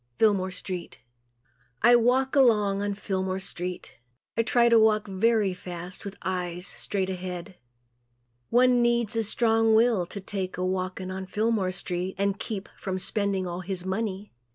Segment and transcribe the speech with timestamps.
[0.17, 0.99] Fillmore Street
[1.83, 3.99] I walk along on Fillmore street.
[4.35, 7.55] I try to walk very fast with eyes straight ahead.
[8.49, 12.97] One needs a strong will to take a walking on Fillmore street and keep from
[12.97, 14.33] spending all his money.